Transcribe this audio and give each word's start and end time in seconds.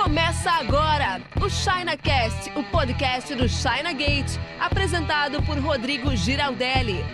Começa 0.00 0.52
agora 0.52 1.20
o 1.42 1.50
ChinaCast, 1.50 2.52
o 2.56 2.62
podcast 2.62 3.34
do 3.34 3.48
China 3.48 3.92
Gate, 3.92 4.38
apresentado 4.60 5.42
por 5.42 5.58
Rodrigo 5.58 6.14
Giraldelli. 6.14 7.04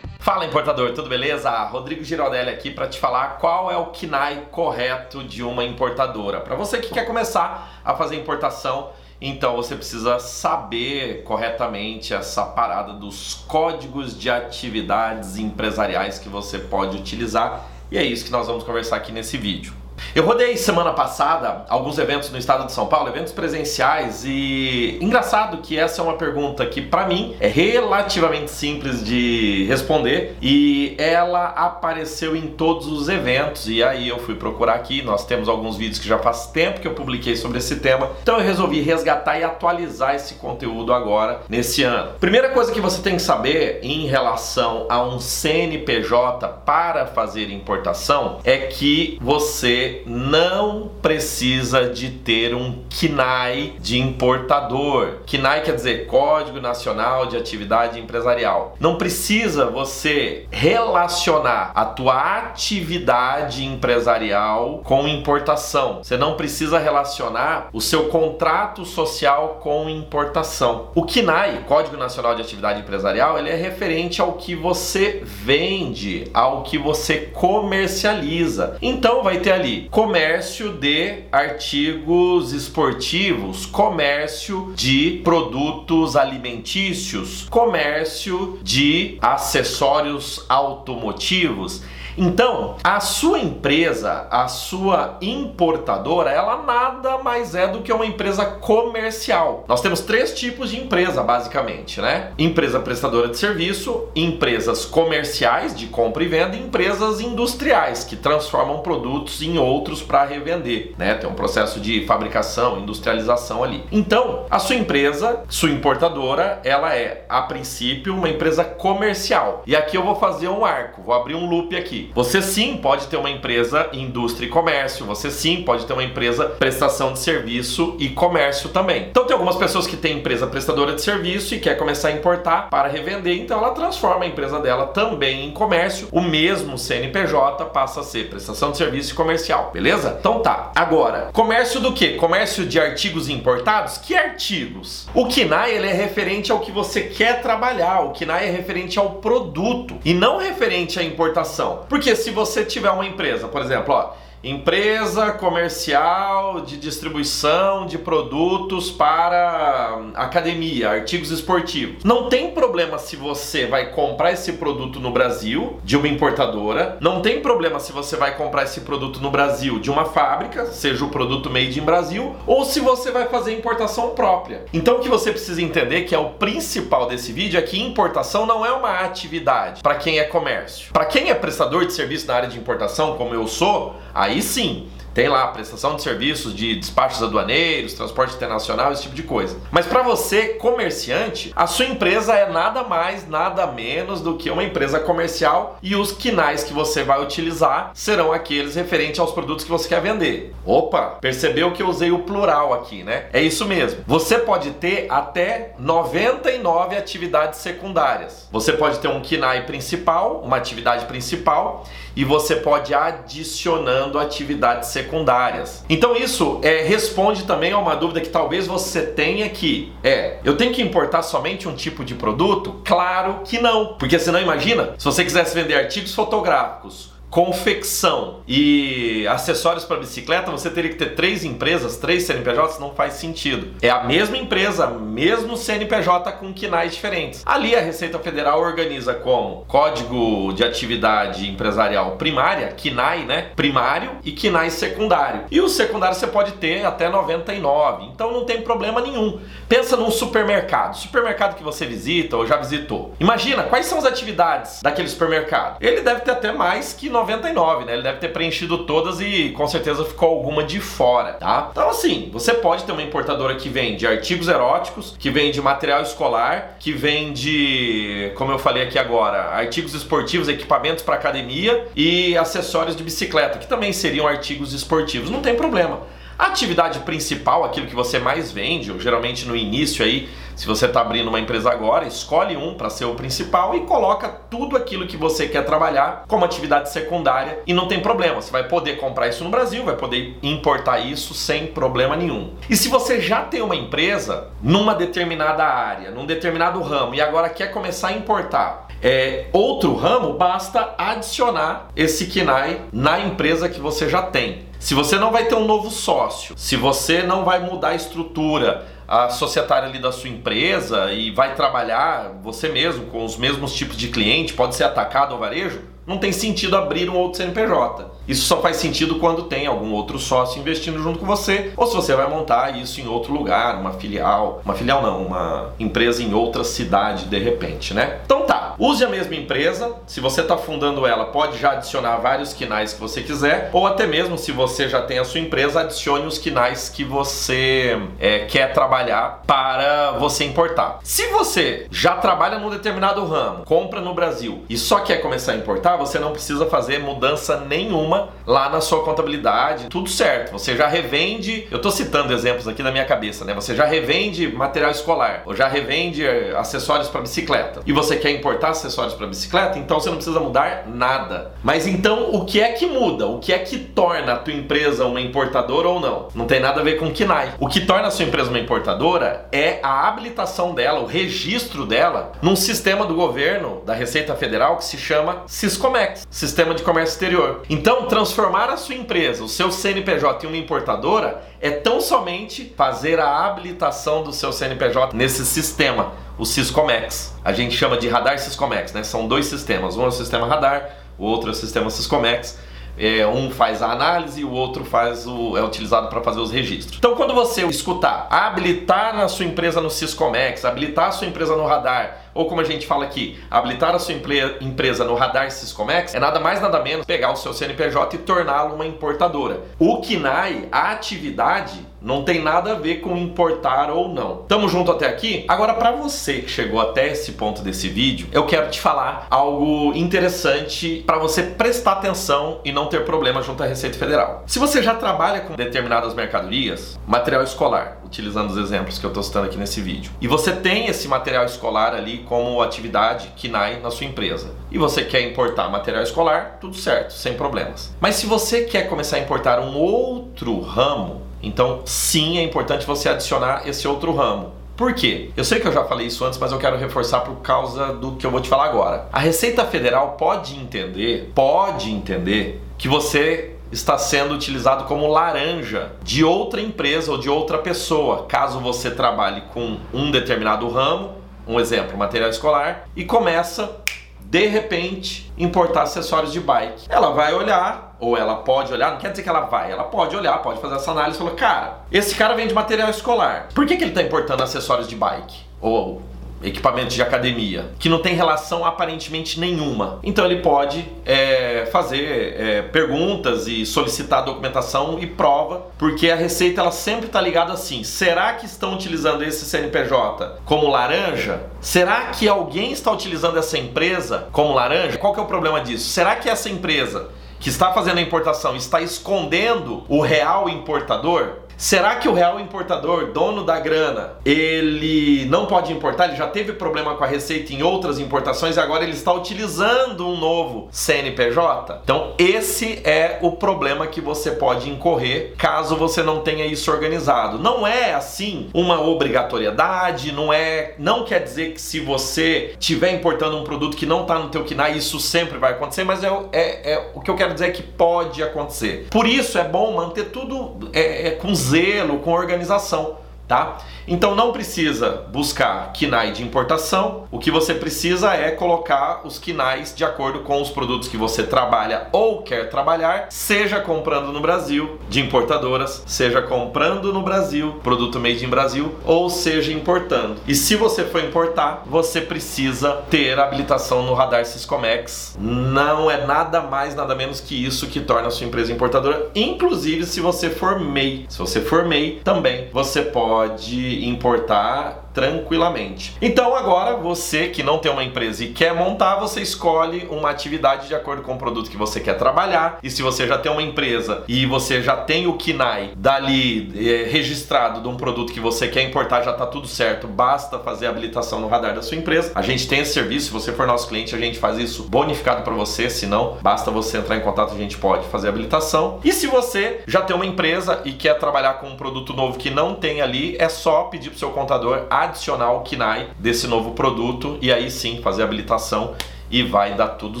Fala 0.18 0.46
importador, 0.46 0.92
tudo 0.94 1.08
beleza? 1.08 1.48
Rodrigo 1.66 2.02
Giraldelli 2.02 2.50
aqui 2.50 2.72
para 2.72 2.88
te 2.88 2.98
falar 2.98 3.38
qual 3.38 3.70
é 3.70 3.76
o 3.76 3.86
KNAI 3.86 4.48
correto 4.50 5.22
de 5.22 5.44
uma 5.44 5.62
importadora. 5.62 6.40
Para 6.40 6.56
você 6.56 6.80
que 6.80 6.92
quer 6.92 7.06
começar 7.06 7.80
a 7.84 7.94
fazer 7.94 8.16
importação, 8.16 8.90
então 9.20 9.54
você 9.54 9.76
precisa 9.76 10.18
saber 10.18 11.22
corretamente 11.22 12.12
essa 12.12 12.44
parada 12.44 12.94
dos 12.94 13.34
códigos 13.46 14.18
de 14.18 14.28
atividades 14.28 15.38
empresariais 15.38 16.18
que 16.18 16.28
você 16.28 16.58
pode 16.58 16.96
utilizar 16.96 17.70
e 17.92 17.96
é 17.96 18.02
isso 18.02 18.24
que 18.24 18.32
nós 18.32 18.48
vamos 18.48 18.64
conversar 18.64 18.96
aqui 18.96 19.12
nesse 19.12 19.38
vídeo. 19.38 19.83
Eu 20.14 20.24
rodei 20.24 20.56
semana 20.56 20.92
passada 20.92 21.64
alguns 21.68 21.98
eventos 21.98 22.30
no 22.30 22.38
estado 22.38 22.66
de 22.66 22.72
São 22.72 22.86
Paulo, 22.86 23.08
eventos 23.08 23.32
presenciais, 23.32 24.22
e 24.24 24.96
engraçado 25.00 25.56
que 25.56 25.76
essa 25.76 26.00
é 26.00 26.04
uma 26.04 26.16
pergunta 26.16 26.64
que 26.66 26.80
para 26.80 27.04
mim 27.08 27.34
é 27.40 27.48
relativamente 27.48 28.48
simples 28.48 29.04
de 29.04 29.64
responder 29.66 30.36
e 30.40 30.94
ela 30.98 31.46
apareceu 31.46 32.36
em 32.36 32.46
todos 32.46 32.86
os 32.86 33.08
eventos 33.08 33.68
e 33.68 33.82
aí 33.82 34.08
eu 34.08 34.20
fui 34.20 34.36
procurar 34.36 34.74
aqui, 34.74 35.02
nós 35.02 35.26
temos 35.26 35.48
alguns 35.48 35.76
vídeos 35.76 35.98
que 35.98 36.06
já 36.06 36.20
faz 36.20 36.46
tempo 36.46 36.78
que 36.78 36.86
eu 36.86 36.94
publiquei 36.94 37.34
sobre 37.34 37.58
esse 37.58 37.80
tema, 37.80 38.12
então 38.22 38.38
eu 38.38 38.44
resolvi 38.44 38.80
resgatar 38.82 39.40
e 39.40 39.42
atualizar 39.42 40.14
esse 40.14 40.34
conteúdo 40.34 40.92
agora 40.92 41.40
nesse 41.48 41.82
ano. 41.82 42.12
Primeira 42.20 42.50
coisa 42.50 42.70
que 42.70 42.80
você 42.80 43.02
tem 43.02 43.16
que 43.16 43.22
saber 43.22 43.80
em 43.82 44.06
relação 44.06 44.86
a 44.88 45.02
um 45.02 45.18
CNPJ 45.18 46.46
para 46.64 47.04
fazer 47.06 47.50
importação 47.50 48.38
é 48.44 48.58
que 48.58 49.18
você 49.20 50.03
não 50.06 50.90
precisa 51.02 51.88
de 51.88 52.10
ter 52.10 52.54
um 52.54 52.84
KNAI 52.88 53.74
de 53.78 53.98
importador. 53.98 55.18
KNAI 55.26 55.62
quer 55.62 55.74
dizer 55.74 56.06
Código 56.06 56.60
Nacional 56.60 57.26
de 57.26 57.36
Atividade 57.36 57.98
Empresarial. 57.98 58.74
Não 58.78 58.96
precisa 58.96 59.66
você 59.66 60.46
relacionar 60.50 61.72
a 61.74 61.84
tua 61.84 62.38
atividade 62.38 63.64
empresarial 63.64 64.80
com 64.84 65.06
importação. 65.08 66.02
Você 66.02 66.16
não 66.16 66.34
precisa 66.34 66.78
relacionar 66.78 67.68
o 67.72 67.80
seu 67.80 68.08
contrato 68.08 68.84
social 68.84 69.60
com 69.62 69.88
importação. 69.88 70.88
O 70.94 71.04
KNAI, 71.04 71.64
Código 71.66 71.96
Nacional 71.96 72.34
de 72.34 72.42
Atividade 72.42 72.80
Empresarial, 72.80 73.38
ele 73.38 73.50
é 73.50 73.56
referente 73.56 74.20
ao 74.20 74.34
que 74.34 74.54
você 74.54 75.22
vende, 75.24 76.30
ao 76.32 76.62
que 76.62 76.78
você 76.78 77.18
comercializa. 77.32 78.76
Então 78.80 79.22
vai 79.22 79.38
ter 79.38 79.52
ali 79.52 79.88
comércio 79.94 80.72
de 80.72 81.22
artigos 81.30 82.52
esportivos, 82.52 83.64
comércio 83.64 84.72
de 84.74 85.20
produtos 85.22 86.16
alimentícios, 86.16 87.46
comércio 87.48 88.58
de 88.60 89.16
acessórios 89.22 90.44
automotivos. 90.48 91.84
Então, 92.16 92.76
a 92.82 93.00
sua 93.00 93.38
empresa, 93.40 94.26
a 94.30 94.46
sua 94.46 95.18
importadora, 95.20 96.30
ela 96.30 96.62
nada 96.62 97.18
mais 97.18 97.54
é 97.54 97.66
do 97.66 97.80
que 97.80 97.92
uma 97.92 98.06
empresa 98.06 98.44
comercial. 98.44 99.64
Nós 99.68 99.80
temos 99.80 100.00
três 100.00 100.32
tipos 100.34 100.70
de 100.70 100.78
empresa, 100.80 101.22
basicamente, 101.22 102.00
né? 102.00 102.32
Empresa 102.38 102.78
prestadora 102.80 103.28
de 103.28 103.36
serviço, 103.36 104.08
empresas 104.14 104.84
comerciais 104.84 105.74
de 105.74 105.86
compra 105.86 106.22
e 106.22 106.28
venda 106.28 106.56
e 106.56 106.60
empresas 106.60 107.20
industriais 107.20 108.04
que 108.04 108.16
transformam 108.16 108.78
produtos 108.78 109.42
em 109.42 109.58
outros 109.58 110.02
para 110.02 110.24
revender, 110.24 110.92
né? 110.96 111.14
Tem 111.14 111.28
um 111.28 111.34
processo 111.34 111.80
de 111.80 112.06
fabricação, 112.06 112.78
industrialização 112.78 113.62
ali. 113.64 113.84
Então, 113.90 114.46
a 114.50 114.58
sua 114.58 114.76
empresa, 114.76 115.42
sua 115.48 115.70
importadora, 115.70 116.60
ela 116.64 116.94
é, 116.94 117.24
a 117.28 117.42
princípio, 117.42 118.14
uma 118.14 118.28
empresa 118.28 118.64
comercial. 118.64 119.62
E 119.66 119.74
aqui 119.74 119.96
eu 119.96 120.02
vou 120.02 120.14
fazer 120.14 120.48
um 120.48 120.64
arco, 120.64 121.02
vou 121.02 121.14
abrir 121.14 121.34
um 121.34 121.48
loop 121.48 121.76
aqui. 121.76 122.03
Você 122.14 122.42
sim 122.42 122.76
pode 122.76 123.06
ter 123.06 123.16
uma 123.16 123.30
empresa 123.30 123.88
indústria 123.92 124.46
e 124.46 124.48
comércio, 124.48 125.06
você 125.06 125.30
sim 125.30 125.62
pode 125.62 125.86
ter 125.86 125.92
uma 125.92 126.04
empresa 126.04 126.46
prestação 126.46 127.12
de 127.12 127.18
serviço 127.18 127.96
e 127.98 128.08
comércio 128.08 128.68
também. 128.70 129.08
Então 129.10 129.24
tem 129.24 129.34
algumas 129.34 129.56
pessoas 129.56 129.86
que 129.86 129.96
têm 129.96 130.18
empresa 130.18 130.46
prestadora 130.46 130.94
de 130.94 131.02
serviço 131.02 131.54
e 131.54 131.60
quer 131.60 131.76
começar 131.76 132.08
a 132.08 132.12
importar 132.12 132.68
para 132.70 132.88
revender, 132.88 133.36
então 133.38 133.58
ela 133.58 133.70
transforma 133.70 134.24
a 134.24 134.28
empresa 134.28 134.60
dela 134.60 134.86
também 134.86 135.46
em 135.46 135.50
comércio. 135.50 136.08
O 136.10 136.20
mesmo 136.20 136.78
CNPJ 136.78 137.64
passa 137.66 138.00
a 138.00 138.04
ser 138.04 138.28
prestação 138.28 138.70
de 138.70 138.76
serviço 138.76 139.14
comercial, 139.14 139.70
beleza? 139.72 140.16
Então 140.18 140.40
tá. 140.40 140.72
Agora, 140.74 141.30
comércio 141.32 141.80
do 141.80 141.92
que? 141.92 142.14
Comércio 142.14 142.66
de 142.66 142.78
artigos 142.78 143.28
importados? 143.28 143.98
Que 143.98 144.14
artigos? 144.14 145.06
O 145.14 145.26
KINAI 145.26 145.74
ele 145.74 145.88
é 145.88 145.92
referente 145.92 146.52
ao 146.52 146.60
que 146.60 146.72
você 146.72 147.02
quer 147.02 147.40
trabalhar, 147.42 148.00
o 148.00 148.12
KINAI 148.12 148.48
é 148.48 148.50
referente 148.50 148.98
ao 148.98 149.10
produto 149.14 149.96
e 150.04 150.12
não 150.12 150.38
referente 150.38 150.98
à 150.98 151.02
importação. 151.02 151.84
Porque 151.94 152.16
se 152.16 152.32
você 152.32 152.64
tiver 152.64 152.90
uma 152.90 153.06
empresa, 153.06 153.46
por 153.46 153.62
exemplo, 153.62 153.94
ó, 153.94 154.14
empresa 154.44 155.32
comercial 155.32 156.60
de 156.60 156.76
distribuição 156.76 157.86
de 157.86 157.96
produtos 157.96 158.90
para 158.90 160.02
academia, 160.14 160.90
artigos 160.90 161.30
esportivos. 161.30 162.04
Não 162.04 162.28
tem 162.28 162.50
problema 162.50 162.98
se 162.98 163.16
você 163.16 163.64
vai 163.64 163.90
comprar 163.90 164.32
esse 164.32 164.52
produto 164.54 165.00
no 165.00 165.10
Brasil 165.10 165.80
de 165.82 165.96
uma 165.96 166.06
importadora, 166.06 166.98
não 167.00 167.22
tem 167.22 167.40
problema 167.40 167.80
se 167.80 167.90
você 167.90 168.16
vai 168.16 168.36
comprar 168.36 168.64
esse 168.64 168.82
produto 168.82 169.18
no 169.18 169.30
Brasil 169.30 169.78
de 169.78 169.90
uma 169.90 170.04
fábrica, 170.04 170.66
seja 170.66 171.06
o 171.06 171.08
produto 171.08 171.48
made 171.48 171.80
in 171.80 171.84
Brasil, 171.84 172.36
ou 172.46 172.66
se 172.66 172.80
você 172.80 173.10
vai 173.10 173.26
fazer 173.28 173.56
importação 173.56 174.10
própria. 174.10 174.66
Então 174.74 174.96
o 174.96 175.00
que 175.00 175.08
você 175.08 175.30
precisa 175.30 175.62
entender 175.62 176.02
que 176.02 176.14
é 176.14 176.18
o 176.18 176.30
principal 176.30 177.06
desse 177.06 177.32
vídeo 177.32 177.58
é 177.58 177.62
que 177.62 177.80
importação 177.80 178.44
não 178.44 178.64
é 178.64 178.72
uma 178.72 179.00
atividade 179.00 179.82
para 179.82 179.94
quem 179.94 180.18
é 180.18 180.24
comércio. 180.24 180.92
Para 180.92 181.06
quem 181.06 181.30
é 181.30 181.34
prestador 181.34 181.86
de 181.86 181.94
serviço 181.94 182.26
na 182.26 182.34
área 182.34 182.48
de 182.48 182.58
importação, 182.58 183.16
como 183.16 183.34
eu 183.34 183.46
sou, 183.46 183.94
Aí 184.14 184.40
sim, 184.40 184.86
tem 185.14 185.28
lá 185.28 185.46
prestação 185.46 185.94
de 185.94 186.02
serviços 186.02 186.54
de 186.54 186.74
despachos 186.74 187.22
aduaneiros, 187.22 187.94
transporte 187.94 188.34
internacional, 188.34 188.92
esse 188.92 189.02
tipo 189.02 189.14
de 189.14 189.22
coisa. 189.22 189.56
Mas 189.70 189.86
para 189.86 190.02
você, 190.02 190.48
comerciante, 190.54 191.52
a 191.54 191.68
sua 191.68 191.86
empresa 191.86 192.34
é 192.34 192.50
nada 192.50 192.82
mais, 192.82 193.28
nada 193.28 193.64
menos 193.66 194.20
do 194.20 194.36
que 194.36 194.50
uma 194.50 194.64
empresa 194.64 194.98
comercial 194.98 195.78
e 195.80 195.94
os 195.94 196.10
quinais 196.10 196.64
que 196.64 196.72
você 196.72 197.04
vai 197.04 197.22
utilizar 197.22 197.92
serão 197.94 198.32
aqueles 198.32 198.74
referentes 198.74 199.20
aos 199.20 199.30
produtos 199.30 199.64
que 199.64 199.70
você 199.70 199.88
quer 199.88 200.00
vender. 200.00 200.52
Opa, 200.66 201.18
percebeu 201.20 201.70
que 201.72 201.82
eu 201.82 201.88
usei 201.88 202.10
o 202.10 202.20
plural 202.20 202.72
aqui, 202.74 203.04
né? 203.04 203.26
É 203.32 203.40
isso 203.40 203.64
mesmo. 203.66 204.02
Você 204.08 204.38
pode 204.38 204.72
ter 204.72 205.06
até 205.08 205.74
99 205.78 206.96
atividades 206.96 207.60
secundárias. 207.60 208.48
Você 208.50 208.72
pode 208.72 208.98
ter 208.98 209.08
um 209.08 209.20
KINAI 209.20 209.64
principal, 209.64 210.40
uma 210.44 210.56
atividade 210.56 211.06
principal, 211.06 211.86
e 212.16 212.24
você 212.24 212.56
pode 212.56 212.92
adicionando 212.92 214.18
atividades 214.18 214.88
secundárias 214.88 215.03
secundárias. 215.04 215.84
Então 215.88 216.16
isso 216.16 216.60
é, 216.62 216.82
responde 216.82 217.44
também 217.44 217.72
a 217.72 217.78
uma 217.78 217.94
dúvida 217.94 218.20
que 218.20 218.28
talvez 218.28 218.66
você 218.66 219.02
tenha 219.02 219.48
que 219.48 219.92
é, 220.02 220.38
eu 220.44 220.56
tenho 220.56 220.72
que 220.72 220.82
importar 220.82 221.22
somente 221.22 221.68
um 221.68 221.74
tipo 221.74 222.04
de 222.04 222.14
produto? 222.14 222.80
Claro 222.84 223.40
que 223.44 223.60
não, 223.60 223.94
porque 223.94 224.18
senão 224.18 224.40
imagina, 224.40 224.94
se 224.98 225.04
você 225.04 225.24
quisesse 225.24 225.54
vender 225.54 225.74
artigos 225.74 226.14
fotográficos 226.14 227.13
confecção 227.34 228.44
e 228.46 229.26
acessórios 229.26 229.84
para 229.84 229.96
bicicleta, 229.96 230.52
você 230.52 230.70
teria 230.70 230.92
que 230.92 230.96
ter 230.96 231.16
três 231.16 231.44
empresas, 231.44 231.96
três 231.96 232.22
CNPJs, 232.22 232.78
não 232.78 232.94
faz 232.94 233.14
sentido. 233.14 233.74
É 233.82 233.90
a 233.90 234.04
mesma 234.04 234.36
empresa, 234.36 234.86
mesmo 234.86 235.56
CNPJ 235.56 236.30
com 236.34 236.54
quinais 236.54 236.94
diferentes. 236.94 237.42
Ali 237.44 237.74
a 237.74 237.80
Receita 237.80 238.20
Federal 238.20 238.60
organiza 238.60 239.14
como 239.14 239.64
Código 239.66 240.52
de 240.52 240.62
Atividade 240.62 241.50
Empresarial 241.50 242.12
Primária, 242.12 242.68
KINAI, 242.68 243.24
né? 243.24 243.50
Primário 243.56 244.12
e 244.22 244.30
KINAI 244.30 244.70
secundário. 244.70 245.46
E 245.50 245.60
o 245.60 245.68
secundário 245.68 246.14
você 246.14 246.28
pode 246.28 246.52
ter 246.52 246.86
até 246.86 247.08
99, 247.08 248.10
então 248.14 248.30
não 248.30 248.44
tem 248.44 248.62
problema 248.62 249.00
nenhum. 249.00 249.40
Pensa 249.68 249.96
num 249.96 250.12
supermercado, 250.12 250.96
supermercado 250.96 251.56
que 251.56 251.64
você 251.64 251.84
visita 251.84 252.36
ou 252.36 252.46
já 252.46 252.58
visitou. 252.58 253.12
Imagina 253.18 253.64
quais 253.64 253.86
são 253.86 253.98
as 253.98 254.04
atividades 254.04 254.80
daquele 254.82 255.08
supermercado. 255.08 255.78
Ele 255.80 256.00
deve 256.00 256.20
ter 256.20 256.30
até 256.30 256.52
mais 256.52 256.92
que 256.92 257.10
99 257.10 257.23
99, 257.24 257.84
né? 257.84 257.94
Ele 257.94 258.02
deve 258.02 258.18
ter 258.18 258.28
preenchido 258.28 258.78
todas 258.84 259.20
e 259.20 259.50
com 259.50 259.66
certeza 259.66 260.04
ficou 260.04 260.28
alguma 260.28 260.62
de 260.62 260.80
fora, 260.80 261.32
tá? 261.32 261.68
Então, 261.70 261.88
assim, 261.88 262.28
você 262.32 262.54
pode 262.54 262.84
ter 262.84 262.92
uma 262.92 263.02
importadora 263.02 263.54
que 263.56 263.68
vende 263.68 264.06
artigos 264.06 264.48
eróticos, 264.48 265.16
que 265.18 265.30
vende 265.30 265.60
material 265.60 266.02
escolar, 266.02 266.76
que 266.78 266.92
vende, 266.92 268.32
como 268.36 268.52
eu 268.52 268.58
falei 268.58 268.82
aqui 268.82 268.98
agora, 268.98 269.50
artigos 269.50 269.94
esportivos, 269.94 270.48
equipamentos 270.48 271.02
para 271.02 271.14
academia 271.14 271.86
e 271.96 272.36
acessórios 272.36 272.96
de 272.96 273.02
bicicleta, 273.02 273.58
que 273.58 273.66
também 273.66 273.92
seriam 273.92 274.26
artigos 274.26 274.72
esportivos. 274.72 275.30
Não 275.30 275.40
tem 275.40 275.54
problema. 275.54 276.00
A 276.38 276.46
atividade 276.46 277.00
principal, 277.00 277.64
aquilo 277.64 277.86
que 277.86 277.94
você 277.94 278.18
mais 278.18 278.50
vende, 278.50 278.90
ou 278.90 278.98
geralmente 278.98 279.46
no 279.46 279.56
início 279.56 280.04
aí 280.04 280.28
Se 280.56 280.66
você 280.66 280.86
está 280.86 281.00
abrindo 281.00 281.28
uma 281.28 281.40
empresa 281.40 281.70
agora, 281.70 282.06
escolhe 282.06 282.56
um 282.56 282.74
para 282.74 282.88
ser 282.88 283.06
o 283.06 283.14
principal 283.14 283.74
e 283.74 283.80
coloca 283.80 284.28
tudo 284.28 284.76
aquilo 284.76 285.06
que 285.06 285.16
você 285.16 285.48
quer 285.48 285.64
trabalhar 285.64 286.24
como 286.28 286.44
atividade 286.44 286.92
secundária 286.92 287.58
e 287.66 287.74
não 287.74 287.88
tem 287.88 288.00
problema. 288.00 288.40
Você 288.40 288.52
vai 288.52 288.62
poder 288.68 288.96
comprar 288.98 289.26
isso 289.26 289.42
no 289.42 289.50
Brasil, 289.50 289.84
vai 289.84 289.96
poder 289.96 290.38
importar 290.42 291.00
isso 291.00 291.34
sem 291.34 291.66
problema 291.66 292.14
nenhum. 292.14 292.54
E 292.70 292.76
se 292.76 292.88
você 292.88 293.20
já 293.20 293.42
tem 293.42 293.62
uma 293.62 293.74
empresa 293.74 294.50
numa 294.62 294.94
determinada 294.94 295.64
área, 295.64 296.12
num 296.12 296.24
determinado 296.24 296.80
ramo 296.80 297.16
e 297.16 297.20
agora 297.20 297.48
quer 297.48 297.72
começar 297.72 298.08
a 298.08 298.12
importar 298.12 298.86
é, 299.02 299.48
outro 299.52 299.94
ramo, 299.94 300.32
basta 300.32 300.94
adicionar 300.96 301.88
esse 301.94 302.26
KINAI 302.26 302.80
na 302.90 303.20
empresa 303.20 303.68
que 303.68 303.78
você 303.78 304.08
já 304.08 304.22
tem. 304.22 304.62
Se 304.84 304.92
você 304.92 305.16
não 305.16 305.32
vai 305.32 305.46
ter 305.46 305.54
um 305.54 305.64
novo 305.64 305.90
sócio, 305.90 306.54
se 306.58 306.76
você 306.76 307.22
não 307.22 307.42
vai 307.42 307.58
mudar 307.58 307.88
a 307.88 307.94
estrutura, 307.94 308.86
a 309.08 309.30
societária 309.30 309.88
ali 309.88 309.98
da 309.98 310.12
sua 310.12 310.28
empresa 310.28 311.10
e 311.10 311.30
vai 311.30 311.54
trabalhar 311.54 312.32
você 312.42 312.68
mesmo 312.68 313.06
com 313.06 313.24
os 313.24 313.38
mesmos 313.38 313.72
tipos 313.72 313.96
de 313.96 314.08
cliente, 314.08 314.52
pode 314.52 314.74
ser 314.74 314.84
atacado 314.84 315.32
ou 315.32 315.38
varejo, 315.38 315.80
não 316.06 316.18
tem 316.18 316.32
sentido 316.32 316.76
abrir 316.76 317.08
um 317.08 317.16
outro 317.16 317.38
CNPJ. 317.38 318.10
Isso 318.26 318.46
só 318.46 318.60
faz 318.60 318.76
sentido 318.76 319.16
quando 319.16 319.44
tem 319.44 319.66
algum 319.66 319.92
outro 319.92 320.18
sócio 320.18 320.60
investindo 320.60 321.02
junto 321.02 321.18
com 321.18 321.26
você, 321.26 321.72
ou 321.76 321.86
se 321.86 321.94
você 321.94 322.14
vai 322.14 322.28
montar 322.28 322.76
isso 322.76 323.00
em 323.00 323.06
outro 323.06 323.32
lugar, 323.32 323.76
uma 323.76 323.92
filial, 323.92 324.60
uma 324.64 324.74
filial 324.74 325.02
não, 325.02 325.26
uma 325.26 325.72
empresa 325.78 326.22
em 326.22 326.32
outra 326.34 326.64
cidade 326.64 327.26
de 327.26 327.38
repente, 327.38 327.92
né? 327.92 328.20
Então 328.24 328.42
tá, 328.42 328.74
use 328.78 329.04
a 329.04 329.08
mesma 329.08 329.34
empresa. 329.34 329.94
Se 330.06 330.20
você 330.20 330.40
está 330.40 330.56
fundando 330.56 331.06
ela, 331.06 331.26
pode 331.26 331.58
já 331.58 331.72
adicionar 331.72 332.16
vários 332.16 332.52
quinais 332.52 332.92
que 332.92 333.00
você 333.00 333.22
quiser, 333.22 333.70
ou 333.72 333.86
até 333.86 334.06
mesmo 334.06 334.38
se 334.38 334.52
você 334.52 334.88
já 334.88 335.02
tem 335.02 335.18
a 335.18 335.24
sua 335.24 335.40
empresa, 335.40 335.80
adicione 335.80 336.26
os 336.26 336.38
quinais 336.38 336.88
que 336.88 337.04
você 337.04 337.98
é, 338.18 338.40
quer 338.40 338.72
trabalhar 338.72 339.42
para 339.46 340.12
você 340.12 340.44
importar. 340.44 340.98
Se 341.02 341.26
você 341.28 341.86
já 341.90 342.16
trabalha 342.16 342.58
num 342.58 342.70
determinado 342.70 343.24
ramo, 343.26 343.64
compra 343.64 344.00
no 344.00 344.14
Brasil 344.14 344.64
e 344.68 344.76
só 344.76 345.00
quer 345.00 345.18
começar 345.18 345.52
a 345.52 345.56
importar, 345.56 345.96
você 345.96 346.18
não 346.18 346.32
precisa 346.32 346.66
fazer 346.66 346.98
mudança 346.98 347.60
nenhuma 347.60 348.13
lá 348.46 348.68
na 348.68 348.80
sua 348.80 349.02
contabilidade, 349.04 349.86
tudo 349.88 350.08
certo. 350.08 350.52
Você 350.52 350.76
já 350.76 350.86
revende, 350.86 351.66
eu 351.70 351.76
estou 351.76 351.90
citando 351.90 352.32
exemplos 352.32 352.68
aqui 352.68 352.82
na 352.82 352.90
minha 352.90 353.04
cabeça, 353.04 353.44
né? 353.44 353.54
Você 353.54 353.74
já 353.74 353.84
revende 353.84 354.48
material 354.48 354.90
escolar, 354.90 355.42
ou 355.46 355.54
já 355.54 355.68
revende 355.68 356.24
eh, 356.24 356.54
acessórios 356.56 357.08
para 357.08 357.20
bicicleta. 357.20 357.80
E 357.86 357.92
você 357.92 358.16
quer 358.16 358.30
importar 358.30 358.70
acessórios 358.70 359.14
para 359.14 359.26
bicicleta, 359.26 359.78
então 359.78 360.00
você 360.00 360.08
não 360.08 360.16
precisa 360.16 360.40
mudar 360.40 360.84
nada. 360.86 361.52
Mas 361.62 361.86
então 361.86 362.34
o 362.34 362.44
que 362.44 362.60
é 362.60 362.72
que 362.72 362.86
muda? 362.86 363.26
O 363.26 363.38
que 363.38 363.52
é 363.52 363.58
que 363.58 363.78
torna 363.78 364.34
a 364.34 364.36
tua 364.36 364.52
empresa 364.52 365.06
uma 365.06 365.20
importadora 365.20 365.88
ou 365.88 366.00
não? 366.00 366.28
Não 366.34 366.46
tem 366.46 366.60
nada 366.60 366.80
a 366.80 366.84
ver 366.84 366.98
com 366.98 367.10
KINAI. 367.10 367.54
O 367.58 367.68
que 367.68 367.80
torna 367.80 368.08
a 368.08 368.10
sua 368.10 368.24
empresa 368.24 368.50
uma 368.50 368.58
importadora 368.58 369.46
é 369.52 369.78
a 369.82 370.08
habilitação 370.08 370.74
dela, 370.74 371.00
o 371.00 371.06
registro 371.06 371.86
dela 371.86 372.32
num 372.42 372.56
sistema 372.56 373.06
do 373.06 373.14
governo, 373.14 373.82
da 373.84 373.94
Receita 373.94 374.34
Federal, 374.34 374.76
que 374.76 374.84
se 374.84 374.98
chama 374.98 375.42
Siscomex, 375.46 376.26
Sistema 376.30 376.74
de 376.74 376.82
Comércio 376.82 377.14
Exterior. 377.14 377.62
Então, 377.68 378.03
transformar 378.04 378.70
a 378.70 378.76
sua 378.76 378.94
empresa, 378.94 379.44
o 379.44 379.48
seu 379.48 379.70
CNPJ 379.70 380.46
em 380.46 380.48
uma 380.48 380.56
importadora, 380.56 381.42
é 381.60 381.70
tão 381.70 382.00
somente 382.00 382.72
fazer 382.76 383.18
a 383.18 383.46
habilitação 383.46 384.22
do 384.22 384.32
seu 384.32 384.52
CNPJ 384.52 385.16
nesse 385.16 385.44
sistema, 385.44 386.12
o 386.38 386.44
Siscomex. 386.44 387.34
A 387.44 387.52
gente 387.52 387.76
chama 387.76 387.96
de 387.96 388.08
radar 388.08 388.38
Siscomex, 388.38 388.92
né? 388.92 389.02
São 389.02 389.28
dois 389.28 389.46
sistemas, 389.46 389.96
um 389.96 390.04
é 390.04 390.08
o 390.08 390.12
sistema 390.12 390.46
radar, 390.46 390.90
o 391.18 391.24
outro 391.24 391.50
é 391.50 391.52
o 391.52 391.54
sistema 391.54 391.90
Siscomex. 391.90 392.58
É, 392.96 393.26
um 393.26 393.50
faz 393.50 393.82
a 393.82 393.90
análise 393.90 394.40
e 394.40 394.44
o 394.44 394.52
outro 394.52 394.84
faz 394.84 395.26
o, 395.26 395.56
é 395.56 395.64
utilizado 395.64 396.08
para 396.08 396.22
fazer 396.22 396.38
os 396.38 396.52
registros. 396.52 396.96
Então, 396.96 397.16
quando 397.16 397.34
você 397.34 397.66
escutar 397.66 398.28
habilitar 398.30 399.18
a 399.18 399.26
sua 399.26 399.44
empresa 399.44 399.80
no 399.80 399.90
Siscomex, 399.90 400.64
habilitar 400.64 401.08
a 401.08 401.10
sua 401.10 401.26
empresa 401.26 401.56
no 401.56 401.66
radar, 401.66 402.23
ou 402.34 402.46
como 402.46 402.60
a 402.60 402.64
gente 402.64 402.86
fala 402.86 403.04
aqui, 403.04 403.38
habilitar 403.50 403.94
a 403.94 403.98
sua 403.98 404.14
empresa 404.14 405.04
no 405.04 405.14
radar 405.14 405.50
Siscomex, 405.50 406.14
é 406.14 406.18
nada 406.18 406.40
mais 406.40 406.60
nada 406.60 406.82
menos 406.82 407.06
pegar 407.06 407.32
o 407.32 407.36
seu 407.36 407.54
CNPJ 407.54 408.16
e 408.16 408.18
torná-lo 408.18 408.74
uma 408.74 408.86
importadora. 408.86 409.62
O 409.78 410.00
KINAI, 410.00 410.68
a 410.70 410.90
atividade, 410.90 411.86
não 412.04 412.22
tem 412.22 412.42
nada 412.42 412.72
a 412.72 412.74
ver 412.74 412.96
com 412.96 413.16
importar 413.16 413.90
ou 413.90 414.08
não. 414.08 414.44
Tamo 414.46 414.68
junto 414.68 414.92
até 414.92 415.06
aqui? 415.06 415.44
Agora, 415.48 415.72
para 415.72 415.90
você 415.90 416.42
que 416.42 416.50
chegou 416.50 416.78
até 416.78 417.08
esse 417.08 417.32
ponto 417.32 417.62
desse 417.62 417.88
vídeo, 417.88 418.28
eu 418.30 418.44
quero 418.44 418.70
te 418.70 418.78
falar 418.78 419.26
algo 419.30 419.92
interessante 419.94 421.02
para 421.06 421.16
você 421.16 421.42
prestar 421.42 421.92
atenção 421.92 422.60
e 422.62 422.72
não 422.72 422.86
ter 422.86 423.06
problema 423.06 423.40
junto 423.40 423.62
à 423.62 423.66
Receita 423.66 423.96
Federal. 423.96 424.42
Se 424.46 424.58
você 424.58 424.82
já 424.82 424.94
trabalha 424.94 425.40
com 425.40 425.54
determinadas 425.54 426.12
mercadorias, 426.12 426.98
material 427.06 427.42
escolar, 427.42 427.98
utilizando 428.04 428.50
os 428.50 428.56
exemplos 428.56 428.98
que 428.98 429.04
eu 429.04 429.08
estou 429.08 429.22
citando 429.22 429.46
aqui 429.46 429.56
nesse 429.56 429.80
vídeo, 429.80 430.12
e 430.20 430.28
você 430.28 430.52
tem 430.52 430.86
esse 430.86 431.08
material 431.08 431.44
escolar 431.44 431.94
ali 431.94 432.18
como 432.18 432.60
atividade 432.60 433.28
KINAI 433.36 433.80
na 433.80 433.90
sua 433.90 434.06
empresa, 434.06 434.52
e 434.70 434.78
você 434.78 435.04
quer 435.04 435.22
importar 435.22 435.68
material 435.68 436.02
escolar, 436.02 436.58
tudo 436.60 436.76
certo, 436.76 437.12
sem 437.12 437.34
problemas. 437.34 437.94
Mas 438.00 438.16
se 438.16 438.26
você 438.26 438.62
quer 438.62 438.88
começar 438.88 439.16
a 439.16 439.20
importar 439.20 439.60
um 439.60 439.76
outro 439.76 440.60
ramo, 440.60 441.22
então, 441.42 441.82
sim, 441.84 442.38
é 442.38 442.42
importante 442.42 442.86
você 442.86 443.08
adicionar 443.08 443.68
esse 443.68 443.86
outro 443.86 444.14
ramo. 444.14 444.52
Por 444.76 444.92
quê? 444.92 445.30
Eu 445.36 445.44
sei 445.44 445.60
que 445.60 445.68
eu 445.68 445.72
já 445.72 445.84
falei 445.84 446.08
isso 446.08 446.24
antes, 446.24 446.38
mas 446.38 446.50
eu 446.50 446.58
quero 446.58 446.76
reforçar 446.76 447.20
por 447.20 447.36
causa 447.36 447.92
do 447.92 448.16
que 448.16 448.26
eu 448.26 448.30
vou 448.30 448.40
te 448.40 448.48
falar 448.48 448.64
agora. 448.64 449.08
A 449.12 449.20
Receita 449.20 449.64
Federal 449.64 450.16
pode 450.18 450.56
entender, 450.56 451.30
pode 451.32 451.92
entender 451.92 452.60
que 452.76 452.88
você 452.88 453.53
está 453.72 453.98
sendo 453.98 454.34
utilizado 454.34 454.84
como 454.84 455.06
laranja 455.08 455.92
de 456.02 456.24
outra 456.24 456.60
empresa 456.60 457.10
ou 457.10 457.18
de 457.18 457.28
outra 457.28 457.58
pessoa, 457.58 458.26
caso 458.26 458.60
você 458.60 458.90
trabalhe 458.90 459.42
com 459.52 459.78
um 459.92 460.10
determinado 460.10 460.68
ramo, 460.68 461.14
um 461.46 461.58
exemplo, 461.58 461.96
material 461.96 462.30
escolar, 462.30 462.84
e 462.96 463.04
começa 463.04 463.82
de 464.20 464.46
repente 464.46 465.32
importar 465.38 465.82
acessórios 465.82 466.32
de 466.32 466.40
bike. 466.40 466.86
Ela 466.88 467.10
vai 467.10 467.32
olhar, 467.34 467.96
ou 468.00 468.16
ela 468.16 468.36
pode 468.36 468.72
olhar, 468.72 468.90
não 468.90 468.98
quer 468.98 469.10
dizer 469.10 469.22
que 469.22 469.28
ela 469.28 469.42
vai, 469.42 469.70
ela 469.70 469.84
pode 469.84 470.16
olhar, 470.16 470.38
pode 470.38 470.60
fazer 470.60 470.76
essa 470.76 470.90
análise 470.90 471.16
e 471.16 471.18
falar: 471.18 471.36
cara, 471.36 471.78
esse 471.92 472.14
cara 472.14 472.34
vende 472.34 472.54
material 472.54 472.90
escolar, 472.90 473.48
por 473.54 473.66
que, 473.66 473.76
que 473.76 473.84
ele 473.84 473.90
está 473.90 474.02
importando 474.02 474.42
acessórios 474.42 474.88
de 474.88 474.96
bike? 474.96 475.36
Ou 475.60 476.02
equipamentos 476.44 476.94
de 476.94 477.02
academia, 477.02 477.70
que 477.78 477.88
não 477.88 478.00
tem 478.00 478.14
relação 478.14 478.64
aparentemente 478.64 479.40
nenhuma. 479.40 479.98
Então 480.02 480.24
ele 480.24 480.42
pode 480.42 480.86
é, 481.04 481.66
fazer 481.72 482.36
é, 482.38 482.62
perguntas 482.62 483.48
e 483.48 483.64
solicitar 483.64 484.24
documentação 484.24 484.98
e 485.00 485.06
prova, 485.06 485.66
porque 485.78 486.10
a 486.10 486.16
receita 486.16 486.60
ela 486.60 486.70
sempre 486.70 487.06
está 487.06 487.20
ligada 487.20 487.52
assim: 487.52 487.82
será 487.82 488.34
que 488.34 488.46
estão 488.46 488.74
utilizando 488.74 489.22
esse 489.22 489.44
CNPJ 489.44 490.40
como 490.44 490.68
laranja? 490.68 491.42
Será 491.60 492.06
que 492.06 492.28
alguém 492.28 492.72
está 492.72 492.92
utilizando 492.92 493.38
essa 493.38 493.58
empresa 493.58 494.28
como 494.32 494.54
laranja? 494.54 494.98
Qual 494.98 495.14
que 495.14 495.20
é 495.20 495.22
o 495.22 495.26
problema 495.26 495.60
disso? 495.60 495.88
Será 495.88 496.16
que 496.16 496.28
essa 496.28 496.48
empresa 496.48 497.08
que 497.40 497.48
está 497.48 497.72
fazendo 497.72 497.98
a 497.98 498.02
importação 498.02 498.56
está 498.56 498.80
escondendo 498.80 499.84
o 499.88 500.00
real 500.00 500.48
importador? 500.48 501.43
Será 501.64 501.96
que 501.96 502.06
o 502.06 502.12
real 502.12 502.38
importador, 502.38 503.06
dono 503.06 503.42
da 503.42 503.58
grana, 503.58 504.18
ele 504.22 505.24
não 505.30 505.46
pode 505.46 505.72
importar? 505.72 506.08
Ele 506.08 506.16
já 506.16 506.26
teve 506.26 506.52
problema 506.52 506.94
com 506.94 507.02
a 507.02 507.06
receita 507.06 507.54
em 507.54 507.62
outras 507.62 507.98
importações 507.98 508.58
e 508.58 508.60
agora 508.60 508.84
ele 508.84 508.92
está 508.92 509.10
utilizando 509.14 510.06
um 510.06 510.14
novo 510.14 510.68
CNPJ? 510.70 511.80
Então, 511.82 512.12
esse 512.18 512.82
é 512.84 513.18
o 513.22 513.32
problema 513.32 513.86
que 513.86 513.98
você 513.98 514.32
pode 514.32 514.68
incorrer 514.68 515.32
caso 515.38 515.74
você 515.74 516.02
não 516.02 516.20
tenha 516.20 516.44
isso 516.44 516.70
organizado. 516.70 517.38
Não 517.38 517.66
é 517.66 517.94
assim 517.94 518.50
uma 518.52 518.86
obrigatoriedade, 518.86 520.12
não 520.12 520.30
é, 520.30 520.74
não 520.78 521.02
quer 521.06 521.20
dizer 521.20 521.54
que 521.54 521.62
se 521.62 521.80
você 521.80 522.52
estiver 522.60 522.92
importando 522.92 523.38
um 523.38 523.42
produto 523.42 523.74
que 523.74 523.86
não 523.86 524.02
está 524.02 524.18
no 524.18 524.28
teu 524.28 524.44
KINAI, 524.44 524.76
isso 524.76 525.00
sempre 525.00 525.38
vai 525.38 525.52
acontecer, 525.52 525.82
mas 525.82 526.04
é, 526.04 526.08
é, 526.30 526.72
é, 526.72 526.90
o 526.94 527.00
que 527.00 527.10
eu 527.10 527.16
quero 527.16 527.32
dizer 527.32 527.46
é 527.46 527.52
que 527.52 527.62
pode 527.62 528.22
acontecer. 528.22 528.86
Por 528.90 529.06
isso 529.06 529.38
é 529.38 529.44
bom 529.44 529.72
manter 529.72 530.10
tudo 530.10 530.68
é, 530.74 531.08
é 531.08 531.10
com 531.12 531.34
zelo, 531.54 532.00
com 532.00 532.10
organização 532.10 532.96
tá? 533.26 533.58
Então 533.86 534.14
não 534.14 534.32
precisa 534.32 535.04
buscar 535.12 535.72
KINAI 535.72 536.12
de 536.12 536.22
importação, 536.22 537.04
o 537.10 537.18
que 537.18 537.30
você 537.30 537.54
precisa 537.54 538.14
é 538.14 538.30
colocar 538.30 539.02
os 539.04 539.18
KINAIs 539.18 539.74
de 539.74 539.84
acordo 539.84 540.20
com 540.20 540.40
os 540.40 540.50
produtos 540.50 540.88
que 540.88 540.96
você 540.96 541.22
trabalha 541.22 541.88
ou 541.92 542.22
quer 542.22 542.48
trabalhar, 542.48 543.06
seja 543.10 543.60
comprando 543.60 544.12
no 544.12 544.20
Brasil, 544.20 544.78
de 544.88 545.00
importadoras, 545.00 545.82
seja 545.86 546.22
comprando 546.22 546.92
no 546.92 547.02
Brasil, 547.02 547.60
produto 547.62 548.00
made 548.00 548.24
in 548.24 548.28
Brasil, 548.28 548.74
ou 548.84 549.10
seja 549.10 549.52
importando. 549.52 550.16
E 550.26 550.34
se 550.34 550.56
você 550.56 550.84
for 550.84 551.02
importar, 551.02 551.62
você 551.66 552.00
precisa 552.00 552.84
ter 552.90 553.18
habilitação 553.18 553.82
no 553.82 553.94
radar 553.94 554.24
Siscomex. 554.24 555.16
Não 555.18 555.90
é 555.90 556.06
nada 556.06 556.40
mais, 556.40 556.74
nada 556.74 556.94
menos 556.94 557.20
que 557.20 557.44
isso 557.44 557.66
que 557.66 557.80
torna 557.80 558.08
a 558.08 558.10
sua 558.10 558.26
empresa 558.26 558.52
importadora, 558.52 559.10
inclusive 559.14 559.84
se 559.84 560.00
você 560.00 560.30
for 560.30 560.58
MEI. 560.58 561.06
Se 561.08 561.18
você 561.18 561.40
for 561.40 561.64
MEI, 561.64 562.00
também 562.02 562.48
você 562.52 562.82
pode 562.82 563.13
pode 563.14 563.86
importar 563.86 564.83
tranquilamente. 564.94 565.96
Então 566.00 566.34
agora 566.34 566.76
você 566.76 567.28
que 567.28 567.42
não 567.42 567.58
tem 567.58 567.70
uma 567.70 567.84
empresa 567.84 568.24
e 568.24 568.28
quer 568.28 568.54
montar, 568.54 568.96
você 568.96 569.20
escolhe 569.20 569.86
uma 569.90 570.08
atividade 570.08 570.68
de 570.68 570.74
acordo 570.74 571.02
com 571.02 571.14
o 571.14 571.18
produto 571.18 571.50
que 571.50 571.56
você 571.56 571.80
quer 571.80 571.98
trabalhar. 571.98 572.58
E 572.62 572.70
se 572.70 572.80
você 572.80 573.06
já 573.06 573.18
tem 573.18 573.30
uma 573.30 573.42
empresa 573.42 574.04
e 574.06 574.24
você 574.24 574.62
já 574.62 574.76
tem 574.76 575.06
o 575.06 575.14
KINAI 575.14 575.72
dali 575.76 576.52
é, 576.56 576.88
registrado 576.88 577.60
de 577.60 577.68
um 577.68 577.76
produto 577.76 578.12
que 578.12 578.20
você 578.20 578.46
quer 578.46 578.62
importar, 578.62 579.02
já 579.02 579.10
está 579.10 579.26
tudo 579.26 579.48
certo, 579.48 579.88
basta 579.88 580.38
fazer 580.38 580.66
a 580.66 580.70
habilitação 580.70 581.20
no 581.20 581.26
radar 581.26 581.54
da 581.54 581.62
sua 581.62 581.76
empresa. 581.76 582.12
A 582.14 582.22
gente 582.22 582.46
tem 582.46 582.60
esse 582.60 582.72
serviço, 582.72 583.06
se 583.06 583.12
você 583.12 583.32
for 583.32 583.46
nosso 583.46 583.68
cliente, 583.68 583.94
a 583.94 583.98
gente 583.98 584.18
faz 584.18 584.38
isso 584.38 584.62
bonificado 584.64 585.22
para 585.22 585.34
você, 585.34 585.68
se 585.68 585.86
não, 585.86 586.18
basta 586.22 586.50
você 586.50 586.78
entrar 586.78 586.96
em 586.96 587.00
contato, 587.00 587.34
a 587.34 587.38
gente 587.38 587.58
pode 587.58 587.86
fazer 587.88 588.06
a 588.06 588.10
habilitação. 588.10 588.78
E 588.84 588.92
se 588.92 589.06
você 589.08 589.62
já 589.66 589.82
tem 589.82 589.96
uma 589.96 590.06
empresa 590.06 590.60
e 590.64 590.72
quer 590.72 590.94
trabalhar 590.98 591.34
com 591.34 591.48
um 591.48 591.56
produto 591.56 591.92
novo 591.92 592.18
que 592.18 592.30
não 592.30 592.54
tem 592.54 592.80
ali, 592.80 593.16
é 593.18 593.28
só 593.28 593.64
pedir 593.64 593.90
para 593.90 593.96
o 593.96 593.98
seu 593.98 594.10
contador 594.10 594.66
adicionar 594.84 595.32
o 595.32 595.42
KINAI 595.42 595.90
desse 595.98 596.26
novo 596.26 596.52
produto 596.52 597.18
e 597.20 597.32
aí 597.32 597.50
sim 597.50 597.80
fazer 597.82 598.02
a 598.02 598.04
habilitação 598.04 598.74
e 599.14 599.22
vai 599.22 599.54
dar 599.54 599.68
tudo 599.68 600.00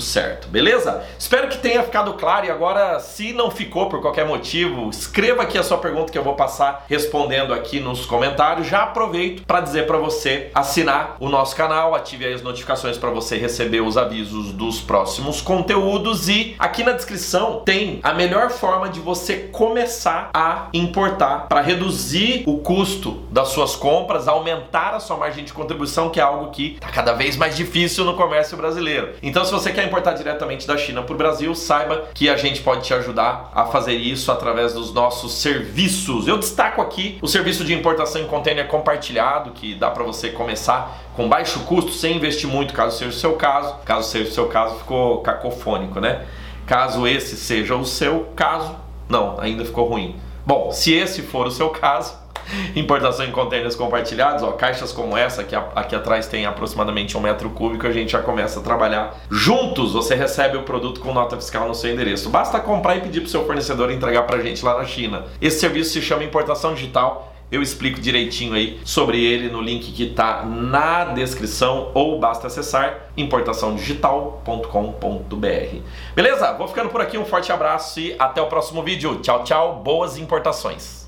certo, 0.00 0.48
beleza? 0.48 1.04
Espero 1.16 1.46
que 1.46 1.58
tenha 1.58 1.84
ficado 1.84 2.14
claro 2.14 2.46
e 2.46 2.50
agora, 2.50 2.98
se 2.98 3.32
não 3.32 3.48
ficou 3.48 3.88
por 3.88 4.00
qualquer 4.00 4.26
motivo, 4.26 4.90
escreva 4.90 5.42
aqui 5.42 5.56
a 5.56 5.62
sua 5.62 5.78
pergunta 5.78 6.10
que 6.10 6.18
eu 6.18 6.24
vou 6.24 6.34
passar 6.34 6.84
respondendo 6.88 7.54
aqui 7.54 7.78
nos 7.78 8.04
comentários. 8.06 8.66
Já 8.66 8.82
aproveito 8.82 9.44
para 9.46 9.60
dizer 9.60 9.86
para 9.86 9.98
você 9.98 10.50
assinar 10.52 11.16
o 11.20 11.28
nosso 11.28 11.54
canal, 11.54 11.94
ative 11.94 12.26
as 12.26 12.42
notificações 12.42 12.98
para 12.98 13.08
você 13.10 13.36
receber 13.36 13.82
os 13.82 13.96
avisos 13.96 14.50
dos 14.50 14.80
próximos 14.80 15.40
conteúdos 15.40 16.28
e 16.28 16.56
aqui 16.58 16.82
na 16.82 16.90
descrição 16.90 17.62
tem 17.64 18.00
a 18.02 18.12
melhor 18.12 18.50
forma 18.50 18.88
de 18.88 18.98
você 18.98 19.48
começar 19.52 20.30
a 20.34 20.66
importar 20.74 21.46
para 21.48 21.60
reduzir 21.60 22.42
o 22.48 22.58
custo 22.58 23.22
das 23.30 23.50
suas 23.50 23.76
compras, 23.76 24.26
aumentar 24.26 24.92
a 24.92 24.98
sua 24.98 25.16
margem 25.16 25.44
de 25.44 25.52
contribuição, 25.52 26.10
que 26.10 26.18
é 26.18 26.22
algo 26.24 26.50
que 26.50 26.72
está 26.74 26.88
cada 26.88 27.12
vez 27.12 27.36
mais 27.36 27.56
difícil 27.56 28.04
no 28.04 28.14
comércio 28.14 28.56
brasileiro 28.56 29.03
Então, 29.22 29.44
se 29.44 29.52
você 29.52 29.72
quer 29.72 29.84
importar 29.84 30.12
diretamente 30.12 30.66
da 30.66 30.76
China 30.76 31.02
para 31.02 31.14
o 31.14 31.16
Brasil, 31.16 31.54
saiba 31.54 32.08
que 32.14 32.28
a 32.28 32.36
gente 32.36 32.60
pode 32.60 32.82
te 32.82 32.94
ajudar 32.94 33.50
a 33.54 33.66
fazer 33.66 33.94
isso 33.94 34.30
através 34.30 34.72
dos 34.72 34.92
nossos 34.92 35.34
serviços. 35.34 36.26
Eu 36.26 36.38
destaco 36.38 36.80
aqui 36.80 37.18
o 37.22 37.26
serviço 37.26 37.64
de 37.64 37.74
importação 37.74 38.20
em 38.20 38.26
container 38.26 38.66
compartilhado, 38.66 39.50
que 39.52 39.74
dá 39.74 39.90
para 39.90 40.04
você 40.04 40.30
começar 40.30 41.04
com 41.14 41.28
baixo 41.28 41.60
custo, 41.60 41.92
sem 41.92 42.16
investir 42.16 42.48
muito, 42.48 42.74
caso 42.74 42.98
seja 42.98 43.10
o 43.10 43.14
seu 43.14 43.32
caso. 43.34 43.76
Caso 43.84 44.08
seja 44.08 44.30
o 44.30 44.32
seu 44.32 44.46
caso, 44.48 44.76
ficou 44.76 45.20
cacofônico, 45.20 46.00
né? 46.00 46.24
Caso 46.66 47.06
esse 47.06 47.36
seja 47.36 47.76
o 47.76 47.84
seu 47.84 48.32
caso, 48.34 48.74
não, 49.08 49.38
ainda 49.38 49.64
ficou 49.64 49.88
ruim. 49.88 50.16
Bom, 50.46 50.70
se 50.72 50.92
esse 50.92 51.22
for 51.22 51.46
o 51.46 51.50
seu 51.50 51.70
caso, 51.70 52.23
importação 52.74 53.24
em 53.24 53.30
contêineres 53.30 53.76
compartilhados, 53.76 54.42
ó, 54.42 54.52
caixas 54.52 54.92
como 54.92 55.16
essa, 55.16 55.44
que 55.44 55.54
aqui 55.54 55.94
atrás 55.94 56.26
tem 56.26 56.46
aproximadamente 56.46 57.16
um 57.16 57.20
metro 57.20 57.50
cúbico, 57.50 57.86
a 57.86 57.92
gente 57.92 58.12
já 58.12 58.22
começa 58.22 58.60
a 58.60 58.62
trabalhar 58.62 59.14
juntos. 59.30 59.92
Você 59.92 60.14
recebe 60.14 60.56
o 60.56 60.62
produto 60.62 61.00
com 61.00 61.12
nota 61.12 61.36
fiscal 61.36 61.68
no 61.68 61.74
seu 61.74 61.92
endereço. 61.92 62.30
Basta 62.30 62.58
comprar 62.60 62.96
e 62.96 63.00
pedir 63.00 63.20
para 63.20 63.28
o 63.28 63.30
seu 63.30 63.44
fornecedor 63.44 63.90
entregar 63.90 64.22
para 64.22 64.36
a 64.36 64.42
gente 64.42 64.64
lá 64.64 64.78
na 64.78 64.84
China. 64.84 65.24
Esse 65.40 65.60
serviço 65.60 65.92
se 65.92 66.02
chama 66.02 66.24
importação 66.24 66.74
digital. 66.74 67.32
Eu 67.52 67.62
explico 67.62 68.00
direitinho 68.00 68.54
aí 68.54 68.80
sobre 68.84 69.22
ele 69.22 69.48
no 69.48 69.60
link 69.60 69.92
que 69.92 70.04
está 70.04 70.44
na 70.44 71.04
descrição 71.04 71.92
ou 71.94 72.18
basta 72.18 72.48
acessar 72.48 73.10
importaçãodigital.com.br. 73.16 75.78
Beleza? 76.16 76.52
Vou 76.54 76.66
ficando 76.66 76.88
por 76.88 77.00
aqui, 77.00 77.16
um 77.16 77.24
forte 77.24 77.52
abraço 77.52 78.00
e 78.00 78.16
até 78.18 78.42
o 78.42 78.46
próximo 78.46 78.82
vídeo. 78.82 79.20
Tchau, 79.20 79.44
tchau, 79.44 79.80
boas 79.84 80.18
importações. 80.18 81.03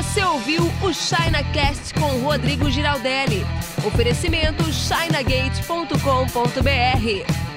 Você 0.00 0.24
ouviu 0.24 0.62
o 0.82 0.94
ChinaCast 0.94 1.92
com 1.92 2.22
Rodrigo 2.22 2.70
Giraldelli. 2.70 3.44
Oferecimento 3.84 4.64
chinagate.com.br. 4.72 7.49